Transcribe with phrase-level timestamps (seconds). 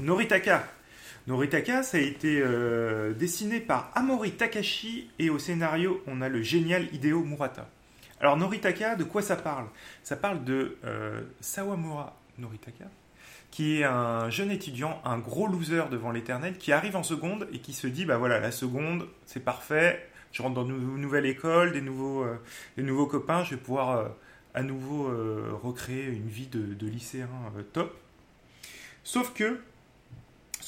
[0.00, 0.64] Noritaka.
[1.26, 6.40] Noritaka, ça a été euh, dessiné par Amori Takashi et au scénario, on a le
[6.40, 7.68] génial Hideo Murata.
[8.20, 9.66] Alors Noritaka, de quoi ça parle?
[10.04, 12.84] Ça parle de euh, Sawamura Noritaka,
[13.50, 17.58] qui est un jeune étudiant, un gros loser devant l'éternel, qui arrive en seconde et
[17.58, 21.72] qui se dit, bah voilà, la seconde, c'est parfait, je rentre dans une nouvelle école,
[21.72, 22.36] des nouveaux, euh,
[22.76, 24.12] des nouveaux copains, je vais pouvoir
[24.54, 25.10] à nouveau
[25.62, 27.28] recréer une vie de, lycéen
[27.72, 27.96] top.
[29.04, 29.58] Sauf que,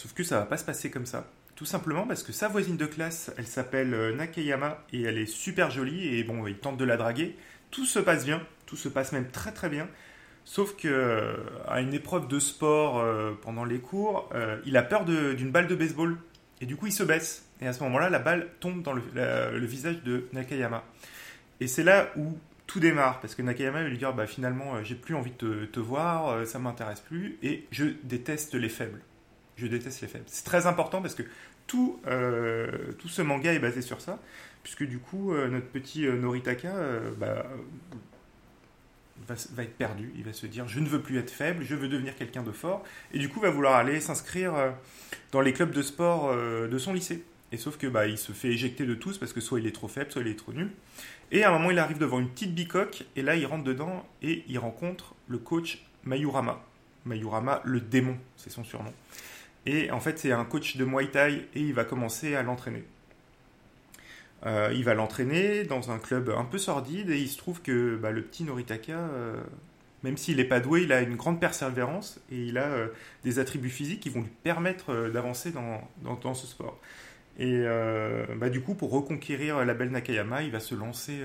[0.00, 1.26] sauf que ça va pas se passer comme ça.
[1.56, 5.26] Tout simplement parce que sa voisine de classe, elle s'appelle euh, Nakayama et elle est
[5.26, 7.36] super jolie et bon, il tente de la draguer.
[7.70, 9.86] Tout se passe bien, tout se passe même très très bien.
[10.46, 11.36] Sauf que euh,
[11.68, 14.30] à une épreuve de sport euh, pendant les cours,
[14.64, 16.16] il a peur d'une balle de baseball
[16.62, 17.46] et du coup il se baisse.
[17.60, 19.02] Et à ce moment-là, la balle tombe dans le,
[19.66, 20.82] visage de Nakayama.
[21.60, 24.94] Et c'est là où tout démarre parce que Nakayama va lui dire bah finalement j'ai
[24.94, 29.02] plus envie de te, te voir, ça m'intéresse plus et je déteste les faibles.
[29.60, 30.24] Je déteste les faibles.
[30.26, 31.22] C'est très important parce que
[31.66, 34.18] tout, euh, tout ce manga est basé sur ça,
[34.62, 36.72] puisque du coup, euh, notre petit euh, Noritaka
[37.18, 37.44] bah,
[39.28, 40.12] va, être perdu.
[40.16, 42.52] Il va se dire Je ne veux plus être faible, je veux devenir quelqu'un de
[42.52, 42.82] fort.
[43.12, 44.54] Et du coup, va vouloir aller s'inscrire
[45.30, 47.22] dans les clubs de sport de son lycée.
[47.52, 49.74] Et sauf que bah, il se fait éjecter de tous parce que soit il est
[49.74, 50.70] trop faible, soit il est trop nul.
[51.32, 54.06] Et à un moment, il arrive devant une petite bicoque, et là, il rentre dedans
[54.22, 56.64] et il rencontre le coach Mayurama.
[57.04, 58.92] Mayurama, le démon, c'est son surnom.
[59.66, 62.84] Et en fait, c'est un coach de Muay Thai et il va commencer à l'entraîner.
[64.46, 67.96] Euh, il va l'entraîner dans un club un peu sordide et il se trouve que
[67.96, 69.38] bah, le petit Noritaka, euh,
[70.02, 72.88] même s'il n'est pas doué, il a une grande persévérance et il a euh,
[73.22, 76.78] des attributs physiques qui vont lui permettre d'avancer dans, ce sport.
[77.38, 77.64] Et
[78.36, 81.20] bah, du coup, pour reconquérir la belle Nakayama, il va se lancer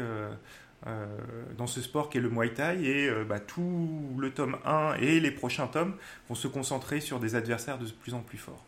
[1.58, 4.96] dans ce sport qui est le Muay Thai et euh, bah, tout le tome 1
[5.00, 5.96] et les prochains tomes
[6.30, 8.64] vont se concentrer sur des adversaires de plus en plus forts.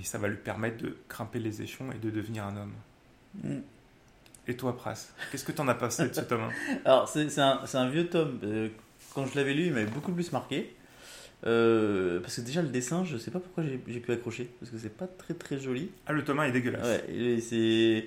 [0.00, 2.72] Et ça va lui permettre de grimper les échelons et de devenir un homme.
[3.42, 3.60] Mm.
[4.46, 7.90] Et toi, Pras, qu'est-ce que t'en as pensé de ce tome 1 Alors, c'est un,
[7.90, 8.38] vieux tome.
[8.44, 8.68] euh,
[9.14, 10.74] quand je l'avais lu, il m'avait beaucoup plus marqué.
[11.46, 14.48] Euh, parce que déjà, le dessin, je sais pas pourquoi j'ai pu accrocher.
[14.58, 15.90] Parce que c'est pas très très joli.
[16.06, 16.86] Ah, le tome 1 est dégueulasse.
[16.86, 18.06] Ouais, c'est.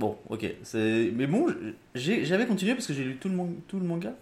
[0.00, 0.46] Bon, ok.
[0.74, 1.46] Mais bon,
[1.94, 3.36] j'avais continué parce que j'ai lu tout le,
[3.68, 4.14] tout le manga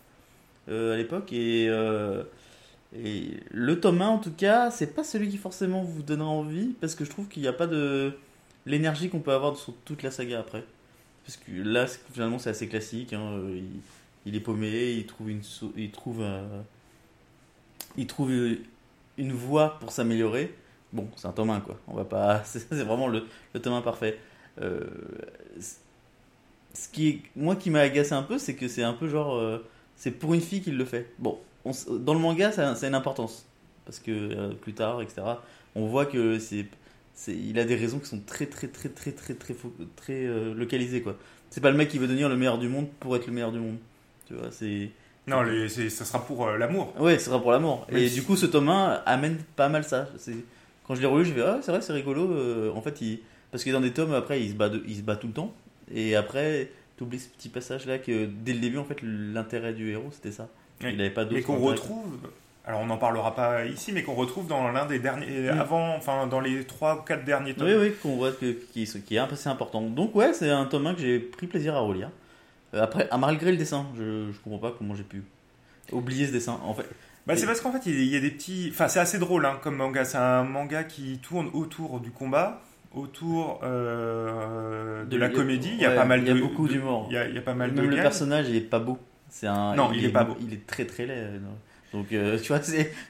[0.69, 1.33] euh, à l'époque.
[1.33, 2.25] Et, euh,
[2.93, 6.75] le tome 1, en tout cas, c'est pas celui qui forcément vous donnera envie.
[6.81, 8.12] Parce que je trouve qu'il n'y a pas de.
[8.66, 10.65] L'énergie qu'on peut avoir sur toute la saga après.
[11.25, 13.12] Parce que là, finalement, c'est assez classique.
[13.12, 13.41] hein,
[14.27, 15.43] Il, est paumé, il trouve une,
[15.77, 16.25] il trouve,
[17.97, 18.33] il trouve
[19.16, 20.53] une voie pour s'améliorer.
[20.93, 21.78] Bon, c'est un tome 1, quoi.
[21.87, 22.43] On va pas.
[22.45, 24.19] C'est c'est vraiment le, le tome 1 parfait.
[24.63, 24.85] Euh,
[26.75, 29.37] ce qui est, moi qui m'a agacé un peu, c'est que c'est un peu genre,
[29.37, 29.59] euh,
[29.97, 31.11] c'est pour une fille qu'il le fait.
[31.19, 33.47] Bon, on dans le manga, ça, ça a une importance
[33.85, 35.23] parce que euh, plus tard, etc.
[35.75, 36.67] On voit que c'est,
[37.15, 39.55] c'est, il a des raisons qui sont très, très, très, très, très, très,
[39.97, 40.25] très
[40.55, 41.17] localisées quoi.
[41.51, 43.53] C'est pas le mec qui veut devenir le meilleur du monde pour être le meilleur
[43.53, 43.77] du monde.
[44.27, 44.91] Tu vois, c'est.
[45.27, 46.93] Non, les- ça sera pour euh, l'amour.
[46.99, 47.87] Ouais, ce sera pour l'amour.
[47.91, 50.09] Et si- du coup, ce tome 1 amène pas mal ça.
[50.19, 50.37] C'est-
[50.87, 52.31] Quand je l'ai relu, je vais ah, c'est vrai, c'est rigolo.
[52.33, 53.21] euh, en fait, il...
[53.50, 55.32] parce que dans des tomes, après, il se bat, de- il se bat tout le
[55.32, 55.53] temps.
[55.94, 59.72] Et après, tu oublies ce petit passage là que dès le début, en fait, l'intérêt
[59.72, 60.48] du héros, c'était ça.
[60.82, 60.91] Oui.
[60.94, 62.19] Il avait pas d'autre Et qu'on retrouve,
[62.64, 66.26] alors on n'en parlera pas ici, mais qu'on retrouve dans l'un des derniers, avant, enfin
[66.26, 67.66] dans les 3 ou 4 derniers tomes.
[67.69, 69.80] Oui, oui, qu'on voit que, qui, qui est assez important.
[69.82, 72.10] Donc, ouais, c'est un tome 1 que j'ai pris plaisir à relire.
[72.75, 75.22] Euh, après, ah, malgré le dessin, je, je comprends pas comment j'ai pu
[75.91, 76.60] oublier ce dessin.
[76.65, 76.84] En fait,
[77.26, 78.69] Bah, c'est parce qu'en fait, il y a des petits.
[78.70, 80.04] Enfin, c'est assez drôle hein, comme manga.
[80.04, 82.60] C'est un manga qui tourne autour du combat,
[82.94, 85.71] autour euh, de, De- la il comédie.
[85.75, 86.41] Il y a ouais, pas mal il y a de.
[86.41, 87.06] beaucoup d'humour.
[87.10, 88.04] Il y, a, il y a pas mal Même de le gags.
[88.04, 88.99] personnage, il est pas beau.
[89.28, 89.75] C'est un.
[89.75, 90.37] Non, il est pas beau.
[90.41, 91.15] Il est très très laid.
[91.16, 91.38] euh.
[91.94, 92.60] Donc, euh, tu vois,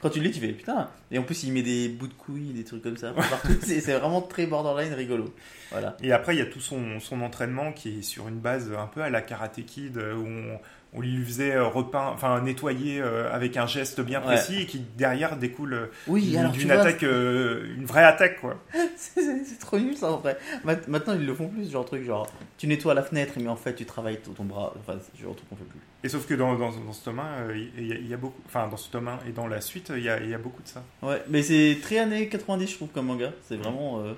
[0.01, 0.89] quand tu le lis, tu fais putain.
[1.11, 3.49] Et en plus, il met des bouts de couilles, des trucs comme ça partout.
[3.63, 5.35] c'est vraiment très borderline rigolo.
[5.73, 5.97] Voilà.
[6.01, 8.87] Et après, il y a tout son, son entraînement qui est sur une base un
[8.87, 10.61] peu à la Karate Kid, où on,
[10.95, 14.27] on lui faisait euh, repeint, enfin nettoyer euh, avec un geste bien Ouais.
[14.27, 18.57] précis et qui derrière découle euh, Oui, d'une vois, attaque, euh, une vraie attaque quoi.
[18.97, 20.39] c'est- trop nul ça en vrai.
[20.65, 22.27] Maintenant, ils le font plus, genre truc genre
[22.57, 24.73] tu nettoies la fenêtre, mais en fait, tu travailles ton bras.
[24.81, 25.81] Enfin, genre truc qu'on fait plus.
[26.05, 28.15] Et sauf que dans, dans, dans ce tome 1, euh, il y, a- il y
[28.15, 30.31] a beaucoup, enfin dans ce tome 1 et dans la suite, il y a, il
[30.31, 30.83] y a beaucoup de ça.
[31.03, 33.33] Ouais, mais c'est très années 90, je trouve, comme manga.
[33.47, 34.15] C'est vraiment euh,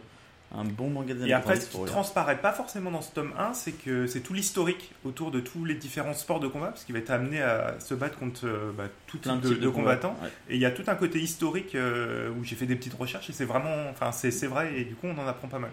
[0.56, 1.87] un bon manga des années Et après, 90 ce qui lire.
[1.87, 5.64] transparaît pas forcément dans ce tome 1, c'est que c'est tout l'historique autour de tous
[5.64, 8.73] les différents sports de combat, parce qu'il va être amené à se battre contre euh,
[8.76, 10.17] bah, tout Plein type de combattants.
[10.23, 10.29] Ouais.
[10.49, 13.31] Et il y a tout un côté historique euh, où j'ai fait des petites recherches
[13.31, 15.70] et c'est vraiment, enfin c'est c'est vrai et du coup on en apprend pas mal.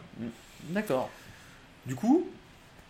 [0.70, 1.10] D'accord.
[1.86, 2.30] Du coup,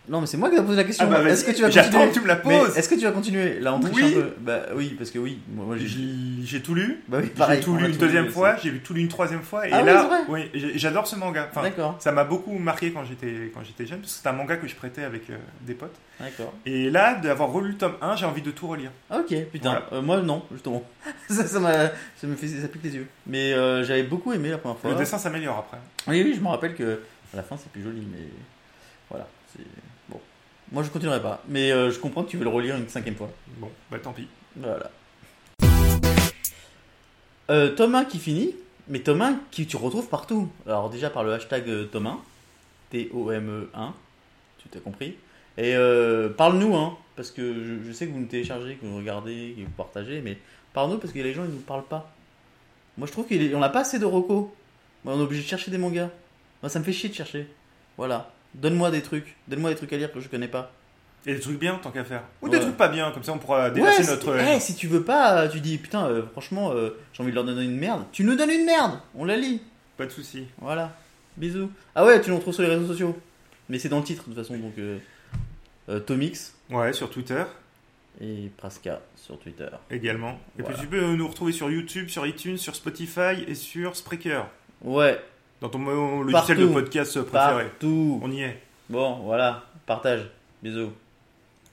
[0.08, 1.06] Non, mais c'est moi qui ai posé la question.
[1.10, 2.76] Ah bah est-ce que tu vas j'attends continuer que tu me la poses.
[2.78, 4.14] Est-ce que tu vas continuer Là, on triche Oui.
[4.16, 4.34] un peu.
[4.40, 5.38] Bah oui, parce que oui.
[5.48, 6.60] Moi, j'ai.
[6.62, 7.02] Tout lu.
[7.08, 9.42] Bah oui, J'ai tout lu une tout deuxième lu, fois, j'ai tout lu une troisième
[9.42, 11.48] fois, et Ah là, oui, j'adore ce manga.
[11.50, 14.32] Enfin, D'accord, ça m'a beaucoup marqué quand j'étais quand j'étais jeune, parce que c'est un
[14.32, 15.94] manga que je prêtais avec euh, des potes.
[16.20, 16.52] d'accord.
[16.66, 18.90] Et là, d'avoir relu le tome 1, j'ai envie de tout relire.
[19.14, 19.70] Ok, putain.
[19.70, 19.86] Voilà.
[19.92, 20.82] Euh, moi, non, justement.
[21.28, 21.60] ça, ça,
[22.16, 23.06] ça me fait, ça pique les yeux.
[23.26, 24.90] Mais euh, j'avais beaucoup aimé la première fois.
[24.90, 25.78] Le dessin s'améliore après.
[26.06, 27.00] Oui, oui, je me rappelle que
[27.34, 28.24] à la fin c'est plus joli, mais
[29.10, 29.26] voilà.
[29.54, 29.62] c'est
[30.72, 33.14] moi je continuerai pas, mais euh, je comprends que tu veux le relire une cinquième
[33.14, 33.30] fois.
[33.58, 34.28] Bon, bah tant pis.
[34.56, 34.90] Voilà.
[37.50, 38.54] Euh, tome 1 qui finit,
[38.88, 40.50] mais tome 1 qui tu retrouves partout.
[40.66, 42.18] Alors déjà par le hashtag euh, tome 1,
[42.90, 43.92] T-O-M-E-1,
[44.58, 45.16] tu t'as compris.
[45.56, 48.96] Et euh, parle-nous, hein, parce que je, je sais que vous nous téléchargez, que vous
[48.96, 50.38] regardez, que vous partagez, mais
[50.74, 52.12] parle-nous parce que les gens ils nous parlent pas.
[52.98, 54.48] Moi je trouve qu'on n'a pas assez de recos.
[55.04, 56.10] On est obligé de chercher des mangas.
[56.62, 57.48] Moi ça me fait chier de chercher.
[57.96, 58.30] Voilà.
[58.54, 59.36] Donne-moi des trucs.
[59.48, 60.72] Donne-moi des trucs à lire que je connais pas.
[61.26, 62.22] Et des trucs bien, tant qu'à faire.
[62.40, 62.52] Ou Ouais.
[62.52, 64.36] des trucs pas bien, comme ça on pourra déverser Ouais, notre.
[64.38, 67.44] eh, si tu veux pas, tu dis putain, euh, franchement, euh, j'ai envie de leur
[67.44, 68.04] donner une merde.
[68.12, 69.60] Tu nous donnes une merde, on la lit.
[69.96, 70.46] Pas de soucis.
[70.58, 70.96] Voilà.
[71.36, 71.70] Bisous.
[71.94, 73.18] Ah ouais, tu nous retrouves sur les réseaux sociaux.
[73.68, 74.98] Mais c'est dans le titre de toute façon, donc euh,
[75.88, 77.42] euh, Tomix Ouais, sur Twitter
[78.20, 79.68] et Praska sur Twitter.
[79.90, 80.38] également.
[80.58, 80.76] Et Voilà.
[80.76, 84.46] puis tu peux nous retrouver sur YouTube, sur iTunes, sur Spotify et sur Spreaker.
[84.82, 85.20] Ouais,
[85.60, 86.68] Dans ton mo- logiciel Partout.
[86.68, 87.64] de podcast préféré.
[87.64, 88.20] partout.
[88.22, 88.62] On y est.
[88.88, 90.30] Bon, voilà, partage.
[90.62, 90.92] Bisous.